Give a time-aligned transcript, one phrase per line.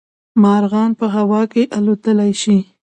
[0.41, 2.57] مارغان په هوا کې الوتلی شي